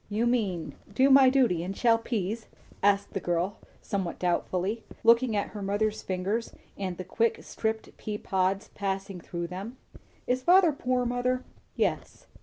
[0.09, 2.47] "You mean, do my duty and shell peas?"
[2.81, 8.17] asked the girl somewhat doubtfully, looking at her mother's fingers and the quick stripped pea
[8.17, 9.77] pods passing through them.
[10.25, 11.43] "Is father poor, mother?"
[11.75, 12.25] "Yes."